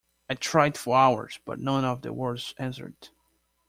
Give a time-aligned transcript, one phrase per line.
[0.27, 3.09] I tried for hours, but none of the words answered.